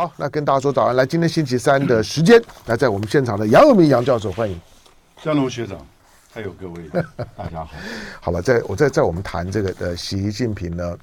[0.00, 0.96] 好，那跟大家说早安。
[0.96, 4.58] 来，今天星期三的时间，来在我们现场的杨永明杨教授，欢迎。
[5.22, 5.76] 江龙学长，
[6.32, 6.88] 还有各位，
[7.36, 7.68] 大家好。
[8.18, 10.96] 好了，在我在在我们谈这个呃，习近平呢，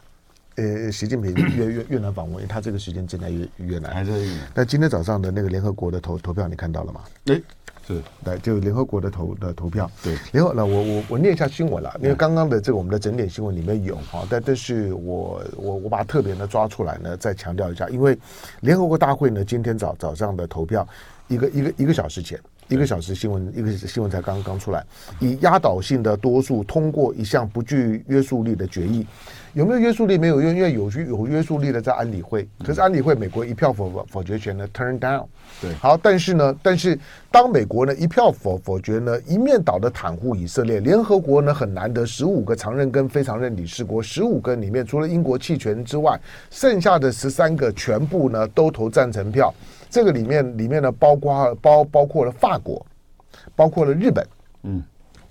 [0.55, 4.47] 呃，习近平越越越南访问，因为他这个时间正在越越南，还在越南。
[4.55, 7.01] 但今天早上的那个联合国的投投票，你看到了吗？
[7.25, 7.43] 诶
[7.87, 18.17] 是，来就联合国的投的投票，对，联合那我我我念一下新闻了，因为刚刚的这个我们的整点新闻里面有哈，但但是我我我把它特别的抓出来呢，再强调一下，因为
[18.59, 20.85] 联合国大会呢今天早早上的投票，
[21.29, 22.37] 一个一个一个小时前，
[22.67, 24.85] 一个小时新闻一个新闻才刚刚出来，
[25.21, 29.07] 以压倒性的多数通过一项不具约束力的决议。
[29.53, 30.17] 有没有约束力？
[30.17, 32.47] 没有用，因为有有约束力的在安理会。
[32.63, 35.25] 可是安理会美国一票否否决权呢？Turn down。
[35.61, 36.99] 对，好，但是呢，但是
[37.31, 46.19] 当美国呢一票否否决呢，一面倒的袒护以色列，联合国呢很难得十五个常任跟非常任理事国，十五个里面除了英国弃权之外，
[46.51, 49.53] 剩下的十三个全部呢都投赞成票。
[49.89, 52.85] 这个里面里面呢包括包包括了法国，
[53.55, 54.27] 包括了日本，
[54.63, 54.83] 嗯，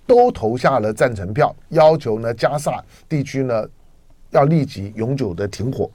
[0.06, 3.64] 都投下了赞成票，要求呢加萨地区呢。
[4.37, 5.91] 要立即永久的停火，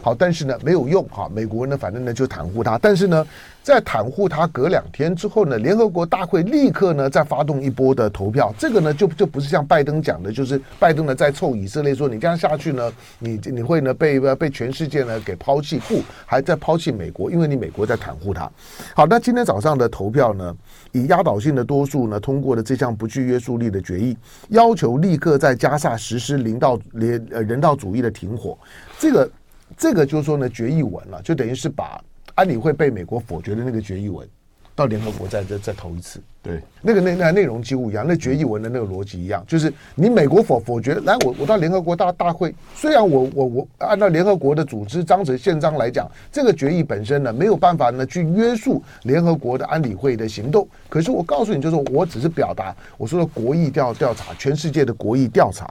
[0.00, 3.26] 好，但是呢没有用哈，美国呢反正呢就袒护他，但是呢
[3.70, 18.50] 在袒护他隔两天之后呢，联合国大会立刻呢再发动一波的投票，这个呢就就不是像拜登讲的，就是拜登呢在凑以色列说，你这样下去呢，你你会呢被被全世界呢给抛弃，不还在抛弃美国，因为你美国在袒护他。
[18.94, 20.54] 好，那今天早上的投票呢，
[20.92, 24.16] 以压倒性的多数呢通过了这项不具约束力的决议，
[24.50, 27.70] 要求立刻在加萨实施人道连呃人道。
[27.80, 28.58] 主义的停火，
[28.98, 29.30] 这个
[29.74, 31.98] 这个就是说呢，决议文了、就等于是把
[32.40, 34.26] 安理会被美国否决的那个决议文，
[34.74, 36.18] 到联合国再再再投一次。
[36.42, 55.70] 对，那个那那内容几乎一样，那决议文的那个逻辑一样，就是你美国否否决，来我我到联合国大大会，虽然我我我按照联合国的组织章程宪章来讲，这个决议本身呢没有办法呢去约束联合国的安理会的行动，可是我告诉你，就是我只是表达我说的国意调调查，全世界的国意调查。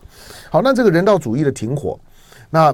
[0.52, 2.00] 好，那这个人道主义的停火，
[2.52, 2.72] 那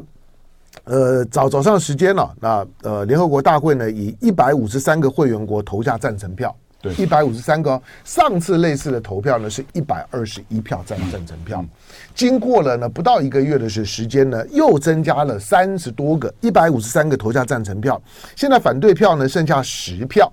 [0.83, 6.55] 呃早早上时间了、啊，那呃联合国大会呢以一百五十三个会员国投下赞成票。
[6.81, 11.65] 对一百五十三个，上次类似的投票呢是一百二十一票赞赞成票，
[12.13, 17.99] 经过了呢不到一个月的时时间呢，又增加了三十多个，一百五十三个投下赞成票，
[18.35, 20.31] 现在反对票呢剩下十票。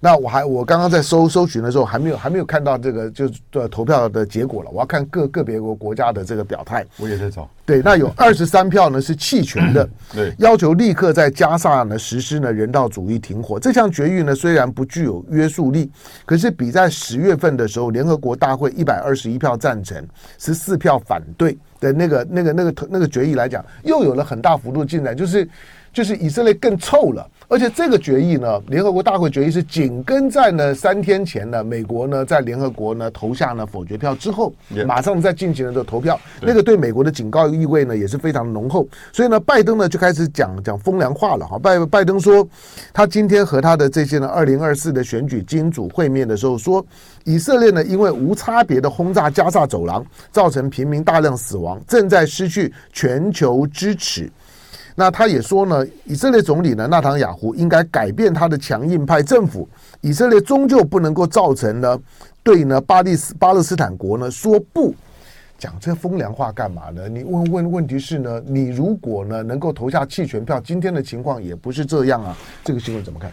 [0.00, 4.70] 那我还我刚刚在搜搜寻的时候，还没有还没有看到这个就是的投票的结果了。
[4.70, 6.84] 我要看个个别国国家的这个表态。
[6.98, 7.48] 我也在找。
[7.66, 13.60] 对，那有二十三票呢是弃权的，对，要求立刻在加萨呢实施呢人道主义停火。
[13.60, 15.90] 这项决议呢虽然不具有约束力，
[16.24, 20.02] 可是比在十月份的时候联合国大会一百二十一票赞成，
[20.38, 25.46] 十四票反对的那个那个那个那个决议来讲，又有了很大幅度的进展，就是
[25.92, 27.28] 就是以色列更臭了。
[27.50, 34.52] 而且这个决议呢，联合国大会决议是紧跟在呢三天前呢，美国呢在联合国呢投下呢否决票之后，
[34.86, 38.86] 马上再进行了这个投票，那个对美国的警告意味呢也是非常浓厚。
[39.14, 41.58] 所以呢，拜登呢就开始讲讲风凉话了哈。
[41.58, 42.46] 拜拜登说，
[42.92, 46.84] 他今天和他的这些呢二零二四的选举金主会面的时候说，
[47.24, 54.30] 以色列呢因为无差别的轰炸加萨走廊，造成平民大量死亡，正在失去全球支持。
[54.98, 59.68] 那他也说呢，以色列总理呢，纳坦雅胡应该改变他的强硬派政府。
[60.00, 61.96] 以色列终究不能够造成呢，
[62.42, 64.92] 对呢巴利斯巴勒斯坦国呢说不。
[65.56, 67.08] 讲这风凉话干嘛呢？
[67.08, 72.36] 你问问问题是呢，你如果呢能够投下弃权票，今天的情况也不是这样啊。
[72.64, 73.30] 这个新闻怎么看？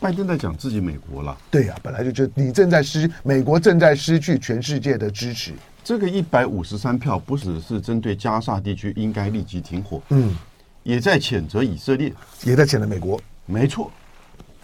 [0.00, 1.36] 拜登在讲自己美国了。
[1.50, 5.52] 对呀、啊，本来就就你正在失，美国正在失去全世界的支持。
[5.84, 10.36] 这个一百五十三票不只是针对加沙地区应该立即停火，嗯，
[10.84, 12.12] 也在谴责以色列，
[12.44, 13.90] 也在谴责美国，没错，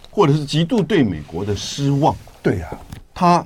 [0.09, 2.15] 或者是极度对美国的失望。
[2.41, 2.69] 对呀，
[3.13, 3.45] 他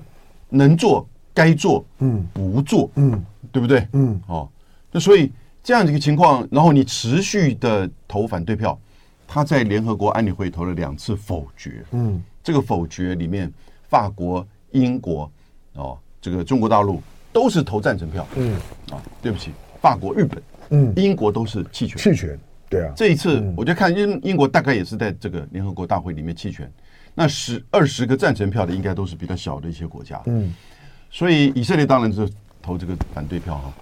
[0.50, 3.88] 能做该做，嗯，不做，嗯，对不对？
[3.94, 4.48] 嗯，哦，
[4.92, 5.32] 那所以
[5.64, 8.80] 这样的一个情况，然后你持续的投反对票，
[9.28, 13.52] 他在联合国安理会投了两次否决，嗯，这个否决里面，
[13.90, 15.32] 法国、英国，
[15.74, 17.02] 哦，这个中国大陆。
[17.34, 18.54] 都是投赞成票，嗯。
[18.92, 19.52] 啊，对不起，
[19.82, 22.38] 法国、日本、嗯，英国都是弃权，弃权，
[22.70, 26.72] 对啊，这一次我就看英英国大概也是在这个联合国大会里面弃权，
[27.16, 30.54] 那十二十个赞成票的应该都是比较小的一些国家，嗯，
[31.10, 32.30] 所以以色列当然是
[32.62, 33.74] 投这个反对票哈，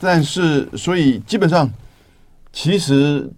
[0.00, 1.70] 但是所以基本上，
[2.52, 3.28] 其实，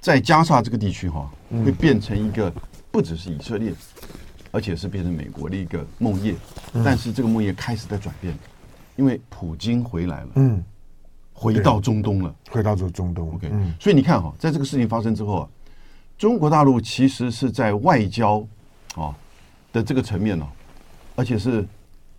[0.00, 1.30] 在加沙这个地区哈，
[1.64, 2.52] 会变成一个
[2.90, 3.72] 不只是以色列，
[4.50, 6.34] 而且是变成美国的一个梦魇，
[6.84, 8.36] 但是这个梦魇开始在转变。
[8.96, 10.64] 因为普京回来了，嗯，
[11.32, 13.34] 回到中东了，回到这中东。
[13.34, 15.48] OK，嗯，所以你看哈，在这个事情发生之后啊，
[16.18, 18.46] 中国大陆其实是在外交
[18.94, 19.14] 啊
[19.72, 20.46] 的这个层面呢，
[21.14, 21.66] 而且是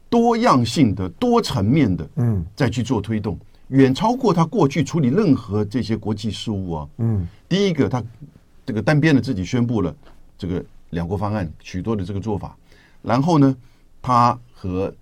[0.10, 3.38] 多样性的、多层面的，嗯，再去做推动，
[3.70, 6.90] 远超过他过去处理任何这些国际事务啊。
[6.98, 8.04] 嗯，第一个，他
[8.66, 9.96] 这个单边的自己宣布了
[10.38, 12.56] 这个两国方案许多的这个做法，
[13.02, 13.56] 然后呢，
[14.02, 14.94] 他和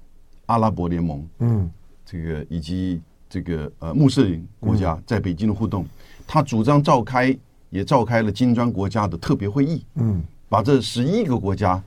[0.45, 1.69] 阿拉伯联盟，嗯，
[2.05, 5.85] 这个以及这个呃穆斯林国家在北京的互动，
[6.27, 7.37] 他主张召开。
[7.71, 11.83] 也召开了金砖国家的特别会议，嗯，把这十一个国家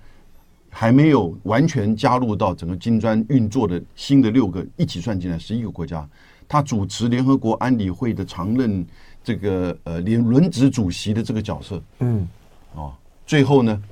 [0.68, 6.06] 还没有完全加入到整个金砖运作的新的六个一起算进来，十一个国家，
[6.46, 8.84] 他主持联合国安理会的常任
[9.24, 12.28] 这个呃连轮值主席的这个角色，嗯，
[12.76, 12.92] 啊，
[13.26, 13.82] 最后呢，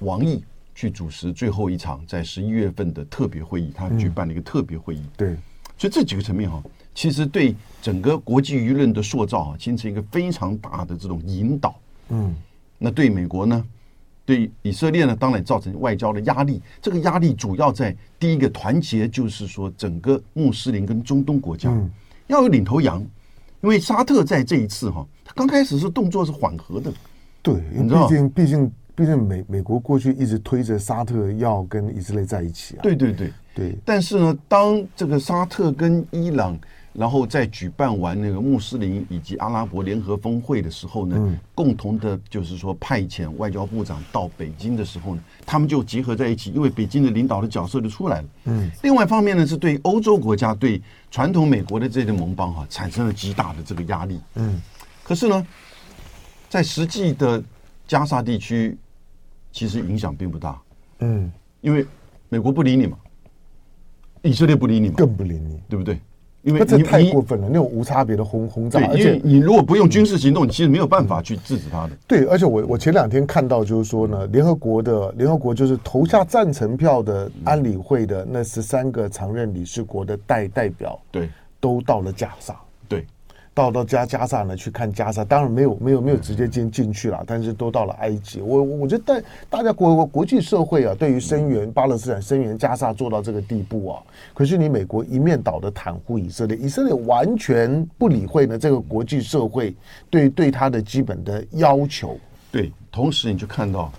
[0.00, 0.44] 王毅
[0.80, 5.36] 去主持最后一场在十一月份的特别会议，他举办了一个特别会议，对，
[5.76, 6.62] 所以这几个层面哈。
[6.94, 11.78] 其实对整个国际舆论的塑造啊，形成一个非常大的这种引导。
[12.08, 12.34] 嗯，
[12.78, 13.62] 那对美国呢，
[14.24, 16.62] 对以色列呢，当然造成外交的压力。
[16.80, 21.70] 这个压力主要在第一个团结，就是说整个穆斯林跟中东国家
[22.26, 23.04] 要有领头羊。
[23.60, 26.90] 因为沙特在这一次哈，他刚开始是动作是缓和的。
[27.42, 32.80] 对，因为毕竟毕竟毕竟美美国过去一直推着沙特要跟以色列在一起啊。
[32.82, 33.78] 对对对对。
[33.82, 36.58] 但是呢，当这个沙特跟伊朗
[36.92, 48.28] 然后在举办完那个穆斯林以及阿拉伯联合峰会的时候呢，嗯、共同的就是说派遣外交部长到北京的时候呢，他们就结合在一起，因为北京的领导的角色就出来了。
[48.44, 54.20] 嗯，另外一方面呢，是对欧洲国家、对传统美国的这些盟邦哈、啊，产生了极大的这个压力。
[54.34, 54.60] 嗯，
[55.02, 55.46] 可是呢，
[56.50, 57.42] 在实际的
[57.86, 58.76] 加沙地区，
[59.52, 60.60] 其实影响并不大。
[61.00, 61.30] 嗯，
[61.60, 61.86] 因为
[62.28, 62.96] 美国不理你嘛，
[64.22, 65.98] 以色列不理你嘛，更不理你，对不对？
[66.42, 71.90] 因为这太过分了，那种无差别的轰轰炸，而且你如果不用军事行动，你其实没有办法去制止他的。
[72.06, 81.28] 对，而且我我前两天看到就是说呢，联合国的联合国就是投下赞成票的安理会的那十三个常任理事国的代代表，对，
[81.60, 82.58] 都到了加沙。
[83.60, 88.40] 到到加加萨呢去看加沙，当然没有没有没有直接进进去了，但是都到了埃及。
[88.40, 94.02] 我我觉得大大家国国际社会啊，对于声援巴勒斯坦、声援加沙做到这个地步啊，
[94.32, 99.76] 可是你美国一面倒的袒护以色列，以色列完全不理会呢这个国际社会
[100.08, 102.18] 对对他的基本的要求。
[102.50, 103.92] 对，同时你就看到，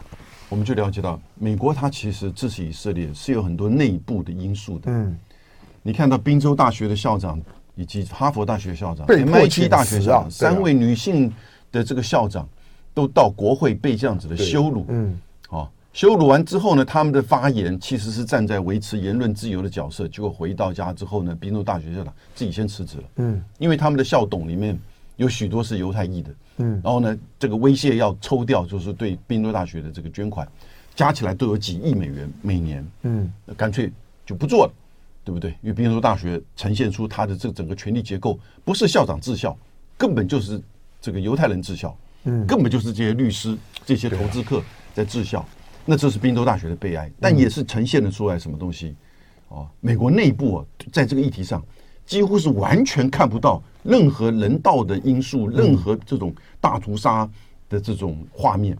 [0.50, 4.92] 我们就了解到，美国它其实支持以色列是有很多内部的因素的。
[4.92, 5.16] 嗯，
[5.84, 7.40] 你看到宾州大学的校长。
[7.75, 11.33] 以及哈佛大学校长、MIT 大学校长，三位女性
[11.71, 12.47] 的这个校长
[12.94, 14.85] 都到国会被这样子的羞辱。
[14.89, 15.19] 嗯，
[15.50, 20.07] 啊，羞辱完之后呢，他们的发言其实是站在维持言论自由的角色。
[20.07, 23.03] 结果回到家之后呢，宾州大学校长自己先辞职了。
[23.15, 24.77] 嗯，因为他们的校董里面
[25.15, 26.31] 有许多是犹太裔的。
[26.57, 30.47] 嗯，然后呢，这个威胁要抽掉，就是对宾州大学的这个捐款，
[30.94, 32.85] 加起来都有几亿美元每年。
[33.03, 33.91] 嗯，干脆
[34.25, 34.74] 就不做了。
[35.23, 35.51] 对不对？
[35.62, 39.56] 因为宾州大学呈现出它的这整个权力结构，不是校长治校，
[39.97, 40.62] 根本就是
[41.00, 44.63] 这个犹太人治校，嗯，根本就是这些律师、这些投资客
[44.94, 45.45] 在治校。
[45.85, 48.95] 那这是宾州大学的悲哀，但也是呈现了出来什么东西？
[49.50, 51.63] 哦，美国内部啊，在这个议题上，
[52.06, 57.29] 几乎是完全看不到任何人道的因素，任何这种大屠杀
[57.67, 58.77] 的这种画面。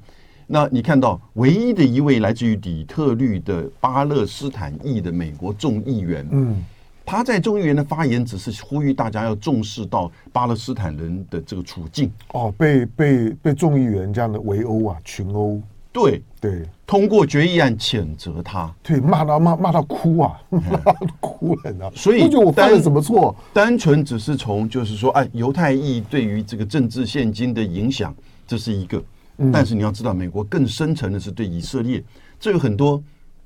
[0.53, 6.62] 那你看到唯一的一位来自于底特律的巴勒斯坦裔的美国众议员，嗯，
[7.05, 12.12] 他在众议员的发言只是呼吁大家要重视到巴勒斯坦人的这个处境。
[12.34, 15.62] 哦，被被被众议员这样的围殴啊，群殴。
[15.93, 21.89] 对对，通过决议案谴责他，对，骂他骂骂他哭啊， 骂他哭了呢。
[21.96, 23.34] 所以，我犯了什么错？
[23.53, 28.13] 单纯只是从就是说，哎，犹太裔对于这个政治现金的影响，
[28.46, 29.01] 这是一个。
[29.50, 32.04] 但是你要知道，美国更深层的是对以色列，
[32.40, 33.02] 这有很多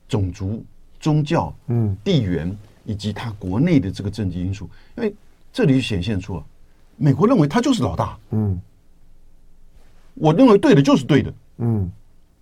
[0.09, 0.65] 种族、
[0.99, 4.69] 宗教、嗯、地缘以及他国内的这个政治因素。
[4.97, 5.13] 因为
[5.53, 6.45] 这里显现出了
[6.97, 8.59] 美国认为他就是老大，嗯，
[10.15, 11.91] 我认为对的就是对的，嗯，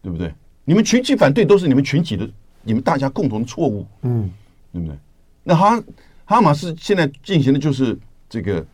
[0.02, 0.34] 对不对？
[0.64, 2.30] 你们群体反对都是你们群体的，
[2.62, 4.32] 你们大家共同的错误，嗯，
[4.72, 4.98] 对不对？
[5.44, 5.84] 那哈
[6.26, 8.66] 哈马斯现在进行的就是这个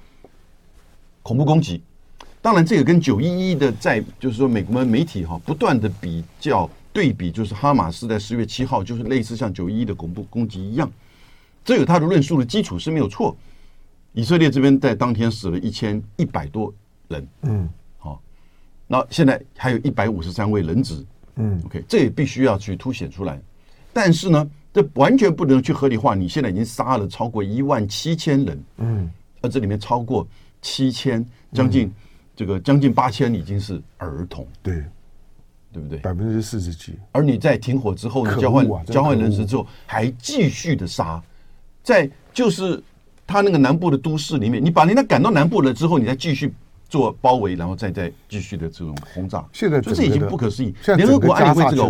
[1.23, 1.81] 恐怖攻击。
[2.41, 10.89] 当然，这个跟九一一的在就是说，美国媒体哈不断的比较对比，就是哈马斯在十月七号就是类似像九一一的恐怖攻击一样，
[11.65, 13.35] 这有他的论述的基础是没有错。
[14.13, 16.73] 以色列这边在当天死了一千一百多
[17.09, 18.21] 人，嗯，好，
[18.87, 21.05] 那现在还有一百五十三位人质，
[21.35, 23.37] 嗯，OK，这也必须要去凸显出来。
[23.91, 30.25] 但是呢，这完全不能去合理化，你现在已经杀了超过一万七千人，嗯，而这里面超过
[30.61, 31.91] 七千将近。
[32.39, 34.75] 这个将近八千已经是儿童，对，
[35.73, 35.99] 对不对？
[35.99, 36.97] 百分之四十几。
[37.11, 41.21] 而你在停火之后呢，啊、交换交换人质之后，还继续的杀，
[41.83, 42.81] 在就是
[43.27, 46.53] 他那个南部的都市里面，你把人家赶到南部了之后，你再继续。
[46.87, 50.73] 做包围，然后再再继续的这种轰炸，现在这已经不可思议。
[50.97, 51.83] 联合国安理会这个，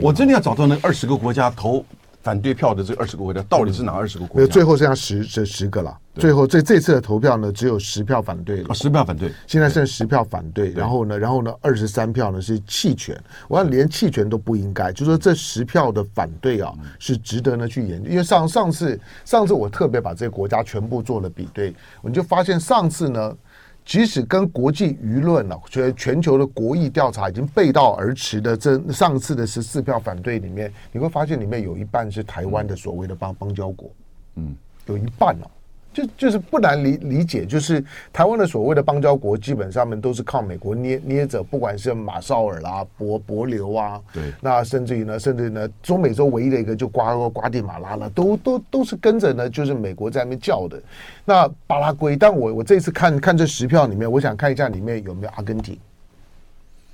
[0.00, 1.86] 我真的要找到那二十个国家投
[2.24, 4.50] 反对票的这二十个国家，到底是哪二十个国家？
[4.50, 5.96] 最后剩下十这十个了。
[6.14, 8.72] 最后这这次的投票呢，只有十票反对了。
[8.74, 10.70] 十票反对，现在剩十票反对。
[10.70, 13.14] 然后呢，然后呢，二十三票呢是弃权。
[13.46, 18.08] 我看连弃权都不应该，就说这十票的反对啊，是值得呢去研究。
[18.08, 23.36] 因为上上次上次我特别把这些国家全部做了比对，我就发现上次呢。
[23.84, 33.90] 即使跟国际舆论呢，觉得全球的国意调查已经背道而驰的，这上次的十四票反对里面，你会发现里面有一半是台湾的所谓的邦邦交国，
[34.36, 35.50] 嗯，有一半哦。
[35.94, 37.82] 就就是不难理理解，就是
[38.12, 50.82] 台湾的所谓的邦交国，基本上面都是靠美国捏捏着，不管是马绍尔啦、博博流啊，对，那甚至于呢，甚至于呢，中美洲唯一的一个就瓜瓜地马拉了，都都都是跟着呢，就是美国在那边叫的。
[51.24, 55.78] 那巴拉圭，但我我这次看看这十票里面，我想看一下里面有没有阿根廷。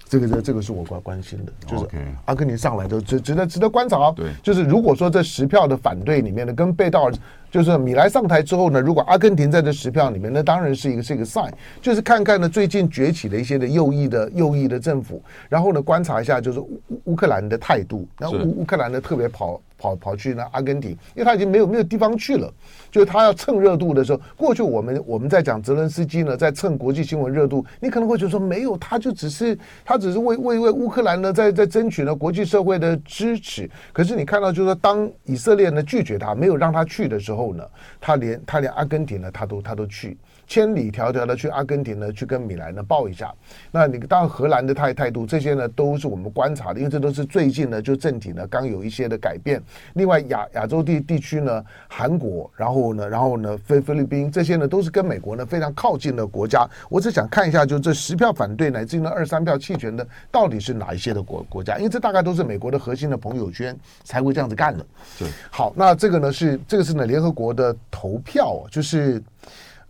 [0.08, 1.86] 这个这这个是我关关心的，就是
[2.24, 4.10] 阿根廷上来都值值得值得观察。
[4.10, 7.12] 对，就是如果说这十票的反对里面呢，跟背道而，
[7.50, 19.60] 就是米莱上台之后呢，如果阿根廷在这十票里面，那当然是一个是一个 sign，就是看看呢最近崛起的一些的右翼的右翼的政府，然后呢观察一下就是乌乌克兰的态度，然后乌乌克兰呢特别跑。
[19.80, 22.52] 跑跑去呢阿根廷，因为他已经没有没有地方去了，
[22.90, 24.20] 就是他要蹭热度的时候。
[24.36, 33.70] 过去我们我们在讲泽伦斯基呢，在蹭国际新闻热度，你可能会觉得说没有，他就只是他只是为为为乌克兰呢在在争取呢国际社会的支持。
[33.90, 37.68] 可是你看到就是说，当以色列呢拒绝他，没有让他去的时候呢，
[38.00, 40.16] 他连他连阿根廷呢他都他都去。
[40.50, 43.32] 千里迢迢的去阿根廷呢，去跟米兰呢报一下。
[43.70, 49.62] 那你当然荷兰的态态度，这些呢都是我们观察的，因为这都是最近呢就政体呢刚有一些的改变。
[49.94, 56.68] 另外亚亚洲地地区呢，韩国，然后呢，然后呢菲菲律宾这些呢都是跟美国呢非常靠近的国家。
[56.88, 61.76] 我只想看一下，就这十票反对乃至于呢二三票弃权的，到底是哪一些的国国家？
[61.78, 64.84] 因为这大概都是美国的核心的朋友圈才会这样子干的。
[65.16, 69.22] 对，好，那这个呢是这个是呢联合国的投票，就是。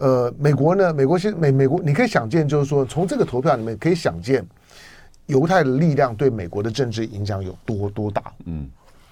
[0.00, 0.94] 呃，美国呢？
[0.94, 4.42] 美国现美美国，你可以想见，就是说，从这个投票里面可以想见，
[5.26, 8.32] 犹太的力量对美国的政治影响有多多大。
[8.46, 8.66] 嗯，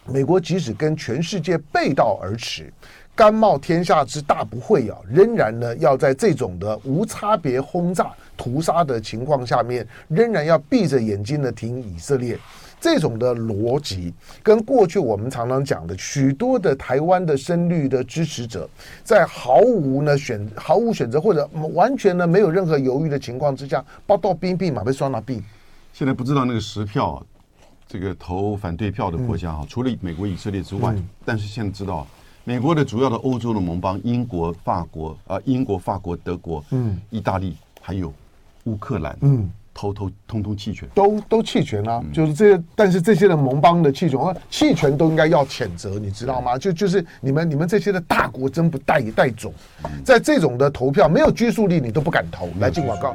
[0.06, 2.72] 美国即使跟全世界背道而驰，
[3.14, 12.38] 甘冒天下之大不讳啊，仍然呢要在这种的无差别轰炸、屠杀的情况下面，仍然要闭着眼睛的挺以色列。
[12.80, 18.68] 这种的逻辑，跟过去我们常常讲的许多的台湾的深绿的支持者，
[19.02, 25.42] 在毫无呢选毫无选择或者完全呢没有任何犹豫的情况之下，报到兵兵马被双拿兵。
[25.92, 27.20] 现在不知道那个十票，
[27.88, 30.94] 这个投反对票的国家哈，除了美国、以色列之外，
[31.24, 32.06] 但是现在知道，
[32.44, 38.12] 美国的主要的欧洲的盟邦，英国、法国啊，英国、法国、德国，嗯，意大利，还有
[38.64, 39.50] 乌克兰，嗯。
[39.78, 42.02] 偷偷通通弃权，都都弃权啊！
[42.04, 44.18] 嗯、就是这些，但是这些的盟邦的弃权，
[44.50, 46.58] 弃权都应该要谴责，你知道吗？
[46.58, 49.54] 就就是你们你们这些的大国真不带一带种，
[50.04, 52.48] 在这种的投票没有拘束力，你都不敢投。
[52.58, 53.14] 来进广告。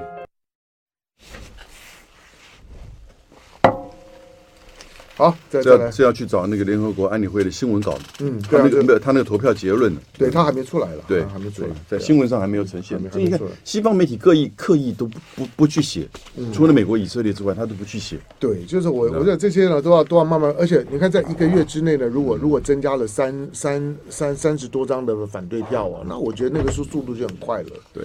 [5.15, 12.99] 好，这要是要去找那个联合国安理会的新闻稿，嗯，他那个没有，他那个投票结论，对他还没出来了，对，还没出来，在新闻上还没有呈现。
[13.11, 16.07] 所以你看，西方媒体刻意刻意都不不不去写，
[16.51, 18.17] 除了美国、以色列之外，他都不去写。
[18.39, 27.69] 对，就是我，我觉得这些呢都要都要慢慢，而且你看，在一个月之内呢，如果如果增加了三三三三十多张的反对票啊，那我觉得那个速速度就很快了。
[27.93, 28.03] 对，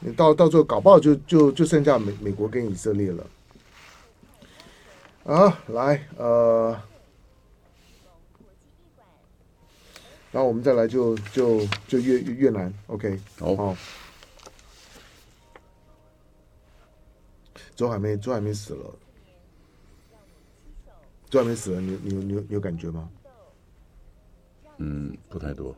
[0.00, 3.24] 你到到最后搞不好就就就剩下美美国跟以色列了。
[5.28, 6.70] 啊，来，呃，
[10.32, 13.76] 然后我们再来就就就越越南，OK，好，好，
[17.76, 18.94] 周海媚，周海媚死了，
[21.28, 23.10] 周海媚死了，你你你有有感觉吗？
[24.78, 25.76] 嗯，不太多。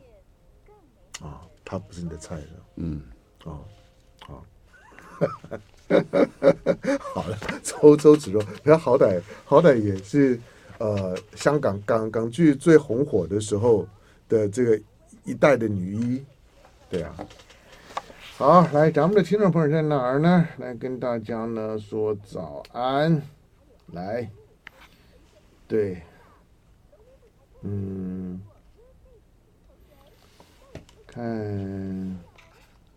[1.19, 2.47] 啊，他不是你的菜的。
[2.77, 3.03] 嗯，
[3.43, 3.65] 哦，
[4.21, 4.45] 好。
[6.99, 10.39] 好了，周周芷若，他好歹好歹也是
[10.77, 13.87] 呃香港港港剧最红火的时候
[14.29, 14.79] 的这个
[15.25, 16.23] 一代的女一，
[16.89, 17.15] 对啊。
[18.37, 20.47] 好，来，咱们的听众朋友在哪儿呢？
[20.57, 23.21] 来跟大家呢说早安，
[23.93, 24.27] 来，
[25.67, 26.01] 对，
[27.61, 28.41] 嗯，
[31.05, 32.19] 看，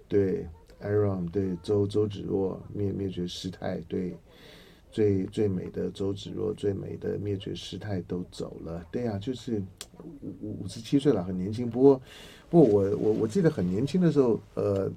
[0.08, 0.46] 对。
[0.84, 4.14] Aaron 对周周芷若灭灭绝师太对。
[4.92, 8.80] 最最美的周芷若，最美的灭绝师太都走了。
[8.92, 9.60] 对呀、就是
[10.40, 11.68] 五五十七岁了，很年轻。
[11.68, 12.00] 不过，
[12.48, 14.88] 不过我我我记得很年轻的时候，呃，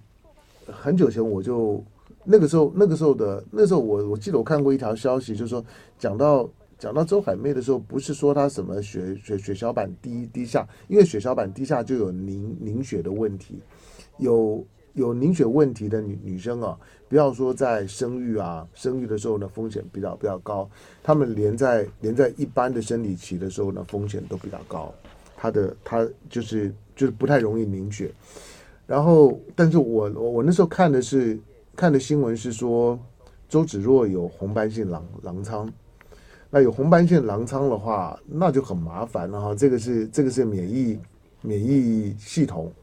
[0.67, 1.84] 很久前我就
[2.24, 5.65] 那个时候那个时候的那时候我我记得我看过一条消息，就是说
[5.98, 13.60] 讲到讲到周海媚的时候，不是说她什么血血血小板低低下，因为血小板低下就有凝凝血的问题，
[14.20, 14.63] 有。
[14.97, 16.75] 有凝血问题的女女生啊，
[17.07, 20.67] 不要说在生育啊，生育的时候呢，风险比较比较高。
[21.03, 24.91] 她们连在连在一般的生理期的时候呢，风险都比较高。
[25.37, 28.11] 她的她就是就是不太容易凝血。
[28.87, 31.39] 然后，但是我我我那时候看的是
[31.75, 32.99] 看的新闻是说，
[33.47, 35.71] 周芷若有红斑性狼狼疮。
[36.49, 39.53] 那有红斑性狼疮的话，那就很麻烦了哈。
[39.53, 40.97] 这个是这个是免疫
[41.43, 42.73] 免疫系统，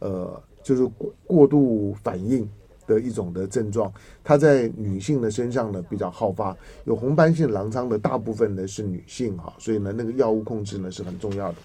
[0.00, 0.38] 呃。
[0.64, 2.48] 就是过过度反应
[2.86, 3.92] 的一种的症状，
[4.24, 11.58] 它在女性的身上呢比较好发，有红斑性狼疮的大部分呢是女性哈，所以呢那个药物控制呢是很重要的。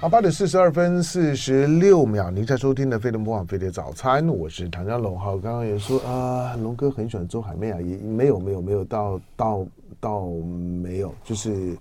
[0.00, 5.18] 好，八点四十二分四十六秒，您在收听的飞碟播放飞碟早餐，我是唐家龙。
[5.18, 9.66] 好，刚刚也说啊，龙哥很喜欢周海媚啊，也没有没有没有到到。
[10.04, 10.26] 倒
[10.82, 11.78] 没有，就是，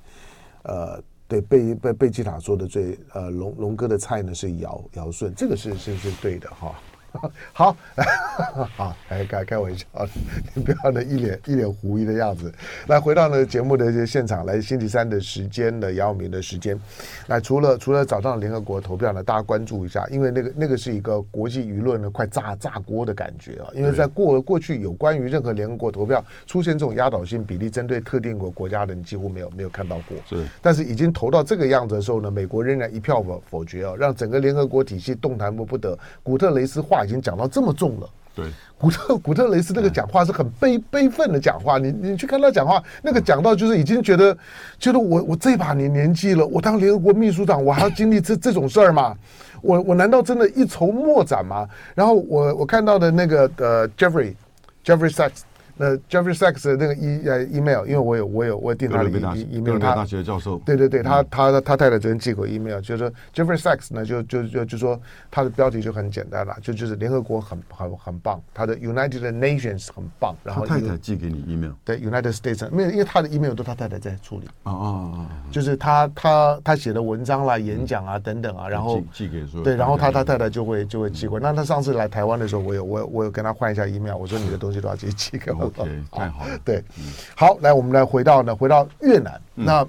[0.64, 6.74] 呃，对，贝贝贝吉塔说的最，呃，龙龙哥的菜呢是尧尧舜，这个是是是对的哈。
[7.54, 7.78] 好，
[8.76, 9.86] 好，开开开玩笑，
[10.54, 12.52] 你不要那一脸一脸狐疑的样子。
[12.88, 16.80] 来，回到呢节目的这个现场，来星期三的时间的姚明的时间。
[17.28, 23.70] 来，除了除了早上联合国投票呢，大家关注一下，因为那个那个是一个国际舆论呢快炸炸锅的感觉啊。
[23.76, 30.18] 因为在过过去有关于任何联合国投票出现这种压倒性比例针对特定国国家的，你几乎没有没有看到过。
[30.28, 35.96] 是，但是已经投到这个样子的时候呢，美国仍然一票否否决啊，让整个联合国体系动弹不不得。
[36.24, 37.03] 古特雷斯话。
[37.04, 38.46] 已经讲到这么重了，对，
[38.78, 44.38] 古特古特雷斯那个讲话是很悲悲愤的讲话，你你去看他讲话，那个讲到就是已经觉得
[44.80, 49.16] 觉得我我这把年年纪了，我当联合国秘书长，我还要经历这这种事儿吗？
[49.62, 51.68] 我我难道真的一筹莫展吗？
[51.96, 54.34] 然后我我看到的那个呃，Jeffrey
[54.84, 55.42] Jeffrey Sachs。
[55.76, 65.00] 那 Jeffrey Sachs 的那个 e 呃 email，因为我有我有我订他的 email，他大学教授，对对对，他他他太太昨天寄过 email，就是说 Jeffrey Sachs 呢就就就就说
[65.32, 85.63] 他的标题就很简单了，就就是联合国很很很棒，他的 United Nations 很棒，然后他太太寄给你 email，对 United States，没有，因为他的 email 都他太太在处理，啊啊啊，就是他他他写的文章啦、演讲啊等等啊，然后寄给说，对，然后他他太太就会就会寄过，那他上次来台湾的时候，我有我我有跟他换一下 email，我说你的东西都要寄寄给我。
[85.66, 86.58] OK， 太好了。
[86.66, 86.84] 对，
[87.36, 89.40] 好，来，我们来回到呢，回到越南。
[89.54, 89.86] 那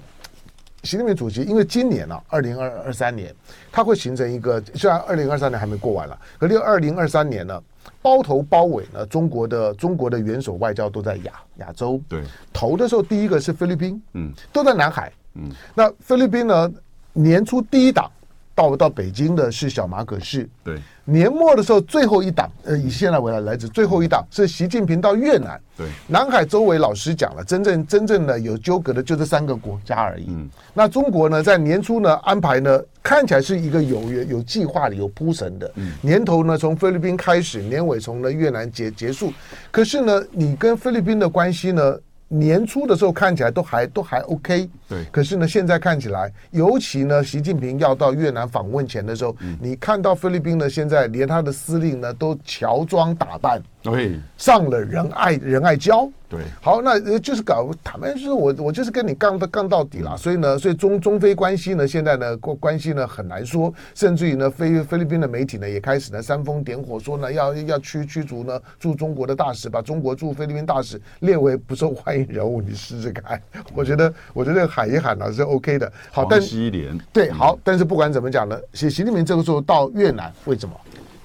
[0.83, 3.33] 习近平主席，因为今年呢，二零二二三年，
[3.71, 7.61] 他会形成一个，虽然二零二三年还没过完了，可是二零二三年呢，
[8.01, 11.99] 包头包尾呢，中国的中国的元首外交都在亚亚洲。
[12.07, 16.71] 对，头的时候，第一个是菲律宾，嗯，都在南海，嗯，那菲律宾呢，
[17.13, 18.09] 年初第一档。
[18.55, 30.27] 到到北京的是小马可仕，对，年末的时候最后一档，呃，以现在为来来自最后一档是习近平到越南，对，南海周围老师讲了，真正真正的有纠葛的就这三个国家而已。
[30.29, 35.69] 嗯，那中国呢，在年初呢安排呢，看起来是一个有有有计划的、有铺陈的。
[35.75, 39.33] 嗯，年头呢从菲律宾开始，年尾从呢越南结结束。
[39.69, 41.99] 可是呢，你跟菲律宾的关系呢？
[42.27, 45.05] 年初的时候看起来都还都还 OK，对。
[45.11, 56.09] 可是呢，现在看起来，尤其呢，习近平要到越南访问前的时候，嗯、你看到菲律宾呢，现在连他的司令呢都乔装打扮，对，上了仁爱仁爱交。
[56.27, 73.39] 对，好，那就是搞坦白说，我我就是跟你杠到杠到底了，所以呢，所以中中菲关系呢，现在呢关关系呢很难说，甚至于呢，菲菲律宾的媒体呢也开始呢煽风点火，说呢要要驱驱逐呢驻中国的大使，把中国驻菲律宾大使列为不受欢迎人物，你试试看，
[73.75, 75.93] 我觉得我觉得喊一喊呢是 OK 的。
[76.11, 76.71] 好，但是
[77.13, 80.75] 对，好，但是不管怎么讲呢，习习近平这个时候到越南，为什么？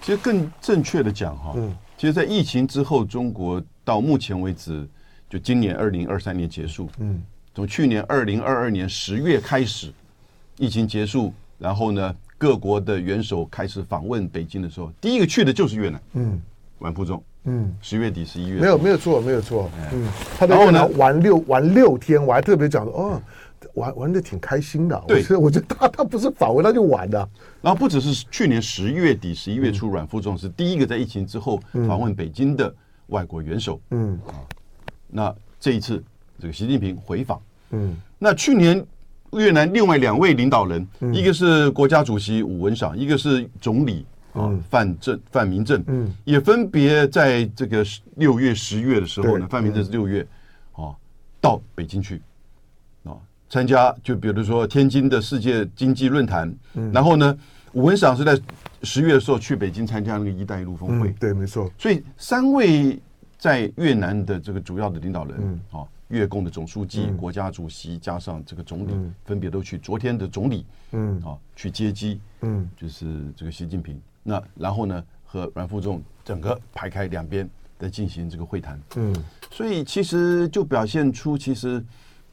[0.02, 3.62] 其实更正确的讲哈，嗯，其实，在疫情之后，中国。
[3.84, 4.88] 到目前为止，
[5.28, 7.20] 就今年二零二三年结束，嗯，
[7.52, 9.92] 从去年二零二二年十月开始，
[10.56, 16.40] 疫情结束，然后呢，各国的元首开始访问北京的时候，第一个去的就是越南，嗯，
[16.78, 20.06] 阮富仲，嗯，十月底十一月，没有没有错没有错，嗯，
[20.38, 20.86] 他然后呢？
[20.96, 23.22] 玩六玩六天，我还特别讲说，哦，
[23.74, 27.18] 玩玩的挺开心的，对，我觉得他他不是访问他就玩的，
[27.62, 32.74] 然后不只是去年十月底十一月初，阮富仲是第一个在疫情之后访问北京的。
[33.10, 34.16] 外国元首，嗯。
[34.28, 34.38] 啊，
[35.08, 36.00] 那这一次
[36.38, 38.86] 这个习近平回访，嗯，那去年
[39.32, 50.24] 越南另外两位领导人，一个是国家主席武文赏，一个是总理啊范正范明正，嗯，也分别在这个六月、十月的时候呢，范明正是六月
[50.70, 50.94] 啊
[51.40, 52.29] 到北京去啊
[53.50, 57.36] 参加，就比如说天津的世界经济论坛，嗯然后呢，
[57.72, 58.40] 武文赏是在
[58.82, 61.70] 十月的时候去北京参加那个“一带一路”峰会，对，没错。
[61.76, 62.98] 所以三位
[63.36, 65.84] 在越南的这个主要的领导人啊。
[66.10, 69.78] 越共的总书记、嗯、国家主席加上这个总理，嗯、分别都去。
[69.78, 73.96] 昨天的总理，嗯，啊，去接机，嗯，就是这个习近平。
[74.24, 79.14] 那然后呢，和阮富仲整个排开两边在进行这个会谈，嗯，
[79.52, 81.80] 所以其实就表现出，其实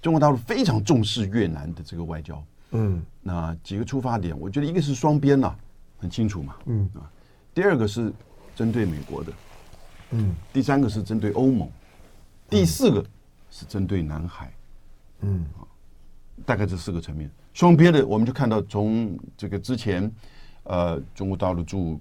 [0.01, 5.55] 中国大陆非常重视越南的这个外交，嗯，那几个出发点，我觉得一个是双边呐，
[5.97, 6.89] 很清楚嘛，嗯。
[6.95, 7.09] 啊，
[7.53, 8.13] 第二个是
[8.55, 9.33] 针对美国的，
[10.11, 11.69] 嗯，第三个是针对欧盟，
[12.49, 13.05] 第四个。
[13.49, 14.53] 是针对南海，
[15.21, 15.45] 嗯，
[16.45, 17.31] 大概这四个层面。
[17.53, 20.11] 双边的，我们就看到从这个之前，
[20.63, 21.97] 呃，中国大陆驻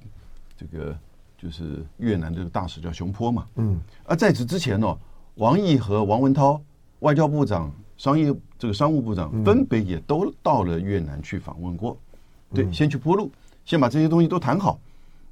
[0.56, 0.94] 这个
[1.38, 4.98] 就是越南这个大使叫熊坡嘛，嗯，而在此之前呢，
[5.36, 6.60] 王毅和王文涛
[6.98, 11.96] 外交部长、商业这个商务部长分别也都到了越南去访问过，
[12.54, 13.30] 对，先去铺路，
[13.64, 14.78] 先把这些东西都谈好，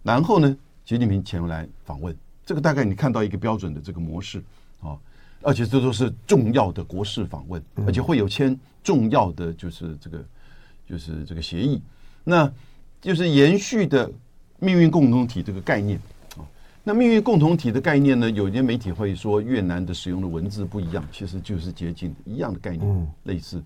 [0.03, 4.43] 然后呢，习近平前来访问，这个大概你看到一个标准的这个模式
[4.81, 4.99] 啊。
[5.47, 10.25] 而且这都是重要的国事访问，而且会有签重要的就是这个
[10.89, 11.83] 就是这个协议，
[12.25, 12.51] 那
[12.99, 14.11] 就是延续的
[14.59, 16.14] 命运共同体这个概念啊。
[16.85, 23.61] 那命运共同体的概念呢，有些媒体会说越南的使用的文字不一样，其实就是接近一样的概念，类似。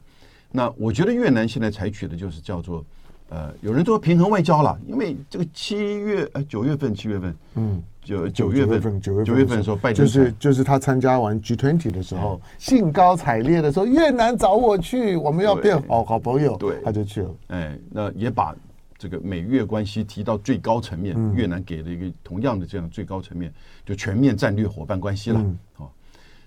[0.51, 2.85] 那我觉得越南现在采取的就是叫做。
[3.31, 17.31] 呃，有人说平衡外交了，因为这个七月呃九月份七月份，嗯，九九月份九月份九月份的时候，拜登就是就是他参加完 G20 的时候，兴高采烈的说越南找我去，我们要变好好朋友，对，他就去了。
[17.49, 18.57] 哎，那也把
[18.99, 23.53] 这个美越关系提到最高层面，越南给了一个同样的这样最高层面，
[23.87, 25.45] 就全面战略伙伴关系了。
[25.73, 25.95] 好，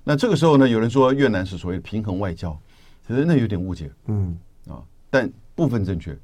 [0.03, 2.59] 那这个时候呢，有人说越南是所谓平衡外交，
[3.07, 4.37] 其实那有点误解，嗯
[4.67, 6.17] 啊，但部分正确。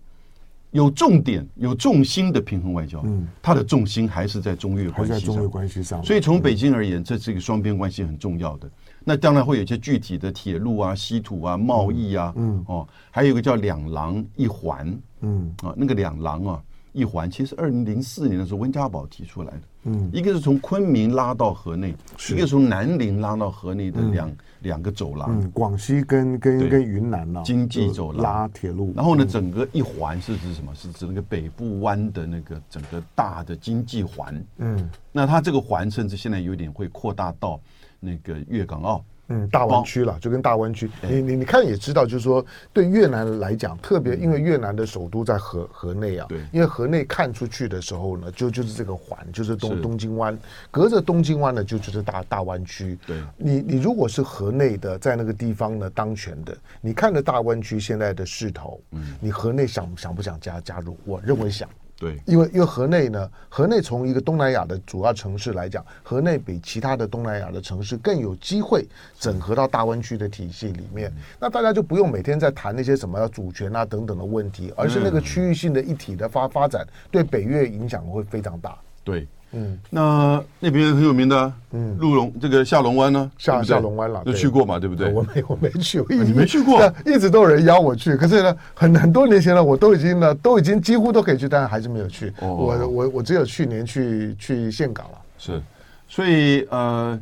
[0.72, 5.34] 有重点、有重心的平衡外交，嗯，它的重心还是在中越关系上。
[5.34, 8.70] 中越关系上，所以从北京而言，这是一个双边关系很重要的。
[9.10, 16.62] 那当然会有一些具体的铁路啊、稀土啊、贸易啊，嗯，哦，还有一个叫两廊一环，嗯，啊，那个两廊啊。
[16.94, 21.96] 一环其实二零零四年的时候温家宝提出来的，嗯，一个是从昆明拉到河内，
[22.32, 28.24] 一个从南宁拉到河内的两两个走廊，嗯广西跟跟跟云南啊，经济走廊。
[28.24, 30.74] 拉铁路，然后呢，整个一环是指什么？
[30.74, 37.62] 是指那个北部湾的那个整个大的经济环，嗯，那它这个环甚至现在有点会扩大到
[38.00, 39.04] 那个粤港澳。
[39.30, 50.40] 嗯，大湾区了，就跟大湾区，你你你看也知道，就是说对越南来讲，特别因为越南的首都在河河内啊，对，因为河内看出去的时候呢，就就是这个环，就是东东京湾，
[50.72, 52.98] 隔着东京湾呢，就就是大大湾区。
[53.06, 60.96] 对，你你如果是河内的，在那个地方呢当权的，你看着大湾区现在的势头，嗯，你河内想想不想加加入？
[61.04, 61.68] 我认为想。
[62.00, 68.88] 对，因为因为河内呢，河内从一个东南亚的主要城市来讲，河内比其他的东南亚的城市更有机会
[69.20, 71.12] 整合到大湾区的体系里面。
[71.40, 78.78] 那大家就不用每天在谈那些什么主权啊等等的问题，而是那个区域性的一体的发发展，对北越影响会非常大。
[79.04, 79.28] 对。
[79.54, 85.12] 嗯，那那边很有名的，嗯，鹿龙这个下龙湾呢，下下龙湾了，就去过嘛，对不对？
[85.14, 92.34] 我没我没去，我你没去过， 一直都有人邀我去，可是呢，很很多年前了，我都已经呢，都已经几乎都可以去，但是还是没有去。
[92.42, 95.18] 我我我只有去年去去岘港了。
[95.38, 95.62] 是，
[96.10, 97.18] 所以呃，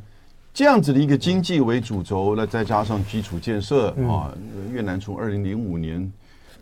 [0.51, 4.33] 这样子的一个经济为主轴，那再加上基础建设啊，
[4.73, 6.11] 越南从二零零五年，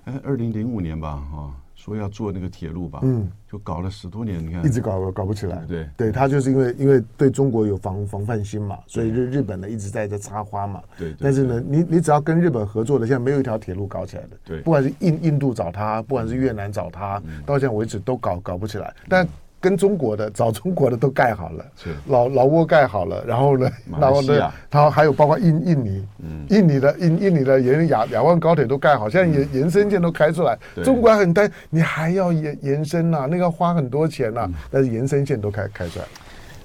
[0.04, 1.56] 哎，二零零五年吧，啊。
[1.84, 5.65] 说要做那个铁路吧，嗯，就搞了十多年，你看一直搞搞不起来。
[5.67, 10.82] 对对，他就是因为因为对中国有防防范心嘛，所以日日本呢一直在这插花嘛。
[10.98, 11.13] 对。
[11.19, 14.30] 但是呢，你你只要跟日本合作的，现在没有一条铁路搞起来的。
[14.46, 14.62] 对。
[14.62, 18.93] 不管是印印度找他，不管是越南找他，到现在为止都搞搞不起来。
[19.10, 19.28] 但
[19.63, 21.89] 跟中国的找中国的都盖好了，是。
[22.08, 36.06] 老老挝盖好了，然后呢，然后呢，它还有包括印印尼，嗯，印尼的印印尼的沿亚亚万高铁都盖好，现在延延伸线都开出来，中国还很担，你还要延延伸呐，那个花很多钱呐，但是延伸线都开开出来。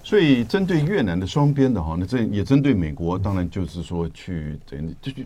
[0.02, 4.76] 所以针对越南的双边的哈，那这也针对美国，当然就是说去，这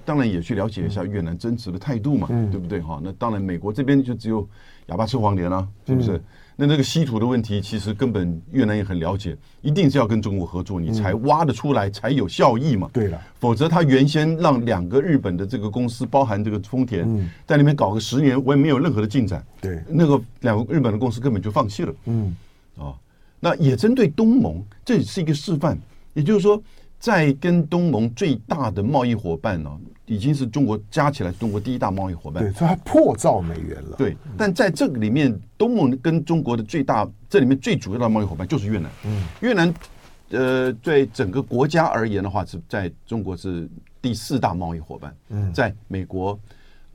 [0.04, 3.00] 当然也去了解一下越南真实的态度嘛，对不对哈？
[3.02, 4.46] 那当然美国这边就只有
[4.86, 6.20] 哑巴吃黄连了，是不是？
[6.54, 12.90] 那那个稀土的问题，其实根本越南也很了解，一定是要跟中国合作，你才挖得出来，才有效益嘛。
[12.92, 17.06] 对了，否则他原先让两个日本的这个公司，包含这个丰田，
[17.46, 19.44] 在那边搞个十年，我也没有任何的进展。
[19.60, 21.94] 对，那个两个日本的公司根本就放弃了。
[22.04, 22.36] 嗯，
[22.76, 22.94] 啊，
[23.40, 25.78] 那也针对东盟，这也是一个示范，
[26.14, 26.62] 也就是说。
[27.02, 33.96] 在跟东盟最大的贸易伙伴呢、哦，已经是中国加起来中国第一大贸易伙伴，对，所以它破兆美元了。
[33.96, 38.88] 对，但在这个里面，东盟跟中国的最大，这里面最主要的贸易伙伴就是越南。
[39.04, 39.74] 嗯，越南，
[40.30, 43.68] 呃，对整个国家而言的话，是在中国是
[44.00, 45.12] 第四大贸易伙伴。
[45.30, 46.38] 嗯，在美国、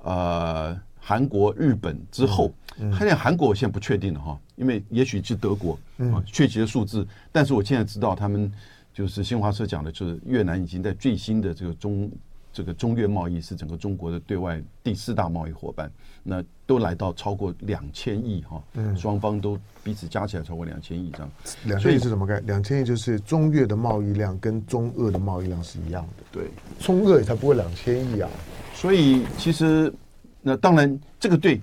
[0.04, 2.54] 呃，韩国、日本之后，
[2.98, 8.50] 看见韩国我现在不确定了哈，因为也许是德国啊，确切的数字，但是我现在知道他们。
[8.98, 12.12] 就是新华社讲的，就是越南已经在最新的这个中
[12.52, 15.92] 这个中越贸易是整个中国的对外第四大贸易伙伴，
[16.24, 18.60] 那都来到超过两千亿哈，
[18.96, 21.32] 双方都彼此加起来超过两千亿这样。
[21.66, 22.48] 两千亿是什么概念？
[22.48, 26.24] 两千亿就是中越的贸易量跟中俄的贸易量是一样的。
[26.32, 28.28] 对，中俄也才不会两千亿啊。
[28.74, 29.94] 所以其实
[30.42, 31.62] 那当然这个对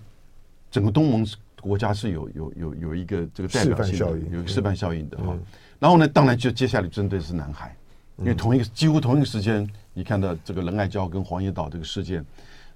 [0.70, 1.26] 整个东盟
[1.64, 5.34] 国家是有有有有一个这个代表性的，有示范效应的哈。
[5.78, 7.74] 然后呢，当然就接下来针对的是南海，
[8.18, 12.22] 因为同一个几乎同一个时间，你看到这个仁爱礁跟黄岩岛这个事件，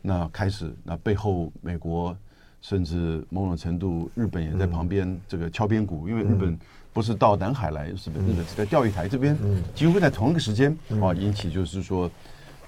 [0.00, 2.16] 那开始，那背后美国
[2.62, 6.58] 甚至某种程度日本也在旁边这个敲边鼓，因为日本
[6.94, 9.36] 不是到南海来，日本日本是在钓鱼台这边，
[9.74, 12.10] 几乎在同一个时间啊，引起就是说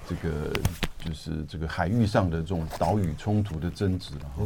[0.06, 0.52] 这个
[1.02, 4.44] 就是这个海域上的这种岛屿冲突的争执了哈。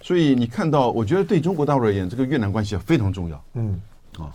[0.00, 3.44] 所以你看到，我觉得对中国大陆而言，这个越南关系非常重要。
[3.54, 3.80] 嗯，
[4.18, 4.30] 啊，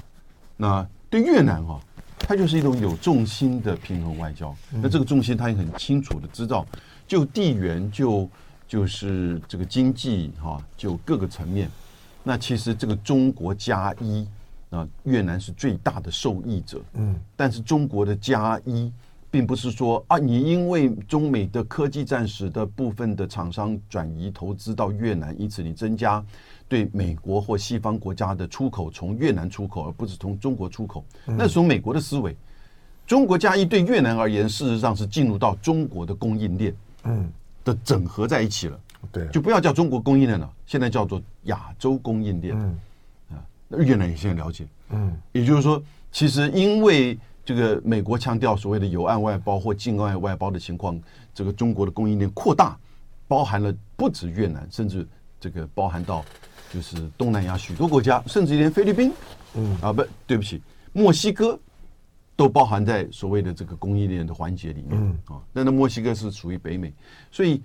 [0.57, 0.87] 那。
[1.07, 1.79] 对越南哈，
[2.19, 4.53] 它就是一种有重心的平衡外交。
[4.69, 6.65] 那这个重心，它也很清楚的知道，
[7.07, 8.29] 就地缘，就
[8.67, 11.69] 就是这个经济哈，就各个层面。
[12.21, 14.27] 那其实这个中国加一
[14.71, 16.81] 啊，越南是最大的受益者。
[16.95, 18.91] 嗯，但是中国的加一，
[19.35, 26.23] 并不是说啊，你因为中美的科技战使得部分的厂商转移投资到越南，因此你增加。
[26.69, 32.33] 对美国或西方国家的出口从越南出口，而不是从中国出口，那是从美国的思维。
[33.05, 37.29] 中国加一对越南而言，事实上是进入到中国的供应链，嗯，
[37.65, 38.79] 的整合在一起了。
[39.11, 42.57] 对，就不要叫中国供应链了，现在叫做亚洲供应链。
[42.57, 42.79] 嗯，
[43.31, 44.65] 啊，那越南也现在了解。
[44.91, 50.99] 嗯，也就是说，其实因为这个美国强调所谓的有岸外包或境外外包的情况，
[51.33, 52.77] 这个中国的供应链扩大，
[53.27, 55.07] 包含了不止越南，甚至
[55.39, 56.25] 这个包含到。
[56.73, 59.09] 就是东南亚许多国家，甚至连菲律宾，
[59.53, 59.77] 嗯。
[59.81, 61.57] 啊，不对不起，墨西哥
[62.35, 65.17] 都包含在所谓的这个供应链的环节里面，嗯。
[65.27, 66.91] 啊，那那墨西哥是属于北美，
[67.31, 67.61] 所以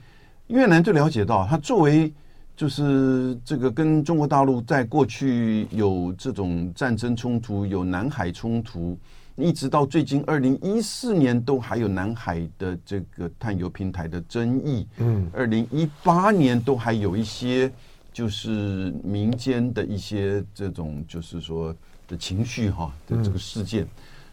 [0.47, 2.13] 越南就了解到，它作为
[2.55, 8.97] 就是这个跟中国大陆在过去有这种战争冲突，有南海冲突，
[9.41, 17.71] 一直到最近二零一四年都还有南海的这个探油平台的争议，嗯，二零一八年都还有一些。
[18.13, 21.75] 就是民间的一些这种，就是说
[22.09, 23.87] 的情绪哈的这个事件，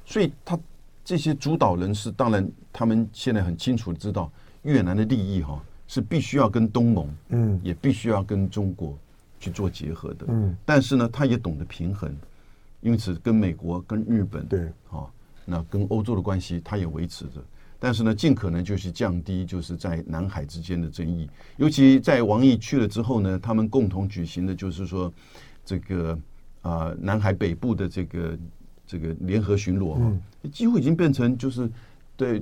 [0.04, 0.58] 所以他
[1.06, 4.32] 这些主导人士，当然他们现在很清楚知道，
[4.64, 8.98] 越南的利益哈是必须要跟东盟，嗯，也必须要跟中国
[9.40, 12.12] 去做结合的，嗯，但是呢，他也懂得平衡，
[12.82, 15.10] 因此跟美国、跟日本，对，哦，
[15.46, 17.44] 那跟欧洲的关系，它也维持着。
[17.80, 21.30] 但是呢，尽可能就是降低，就是在南海之间的争议。
[21.58, 25.14] 尤其在王毅去了之后呢，他们共同举行的就是说，
[25.64, 26.14] 这个
[26.62, 28.40] 啊、呃，南海北部的这个
[28.86, 30.20] 这个联合巡逻嘛，
[30.52, 31.70] 几乎已经变成就是
[32.16, 32.42] 对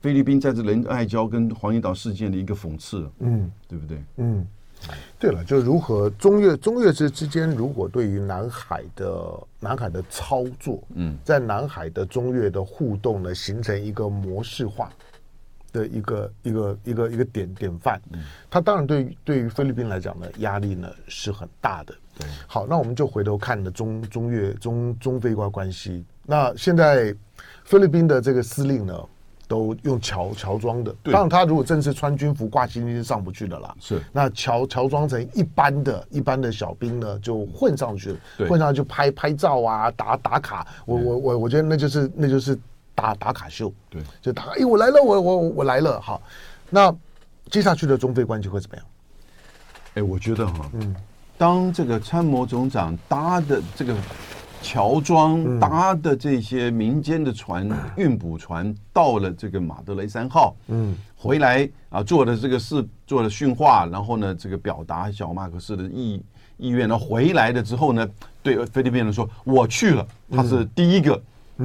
[0.00, 4.02] 菲律宾在这仁爱礁跟黄岩岛事件的一个讽刺了，嗯，对不对？
[4.18, 4.46] 嗯。
[5.18, 14.90] 对了，就如何中越中越之之间，如果对于南海的南海的操作，嗯，在南海的中越的互动呢，形成一个模式化
[15.72, 21.92] 的一个一个一个一个典典范，嗯，它当然对于对于菲律宾来讲呢，压力呢是很大的。
[22.16, 27.14] 对，好，那我们就回头看的中中越中中非关关系，那现在
[27.64, 28.94] 菲律宾的这个司令呢？
[29.48, 33.74] 都用乔乔装的，当然他如果正式穿军服挂星星是上不去的啦。
[33.80, 40.66] 是，那乔乔装成一般的一般的小兵呢，就混上去了，混上去就拍拍照啊，打打卡。
[40.84, 42.56] 我我我我觉得那就是那就是
[42.94, 43.72] 打打卡秀。
[43.88, 45.98] 对，就打，哎，我来了，我我我来了。
[45.98, 46.20] 好，
[46.68, 46.94] 那
[47.50, 48.86] 接下去的中非关系会怎么样？
[49.94, 50.94] 哎，我觉得哈，嗯，
[51.38, 53.94] 当这个参谋总长搭的这个
[54.60, 66.22] 乔装搭的这些民间的船、运补船到了这个马德雷三号，嗯，回来啊，做了这个事，做了训话，然后呢，这个表达小马克思的意
[66.56, 68.08] 意愿，然后回来了之后呢，
[68.42, 71.14] 对菲律宾人说：“我去了。”他是第一个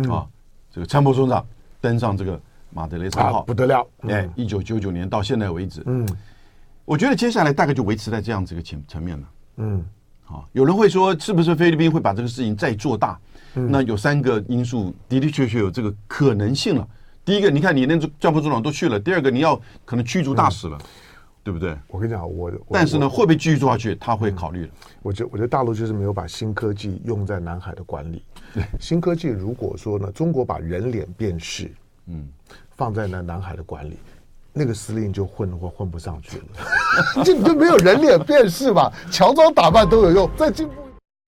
[0.09, 0.25] 啊，
[0.71, 1.45] 这个参谋总长
[1.81, 3.87] 登上这个马德雷三号，不得了！
[4.01, 6.07] 哎，一九九九年到现在为止，嗯，
[6.85, 9.27] 我觉得接下来大概就维持在这样子一个层层面了，
[9.57, 9.85] 嗯。
[10.25, 13.19] 啊，有人会说，是不是菲律宾会把这个事情再做大？
[13.55, 16.87] 嗯、那有三个因素的的确确有这个可能性了。
[17.23, 20.85] 第一个，你看你那教务组长都去了；第二个，你要可能驱逐大使了，嗯、
[21.43, 21.77] 对不对？
[21.87, 23.95] 我跟你讲，我，我但是呢，会不会继续做下去？
[23.95, 24.71] 他会考虑的。
[25.01, 28.23] 我觉得，我觉得大陆就是没有把新科技用在南海的管理。
[28.53, 31.71] 对，新科技如果说呢，中国把人脸辨识，
[32.07, 32.27] 嗯，
[32.71, 33.97] 放在那南海的管理。
[34.53, 40.75] 那个司令就混或混不上去了， 就就没有人脸辨识吧，乔装打扮都有用，再进步。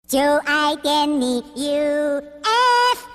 [0.08, 3.06] 就爱点你，U F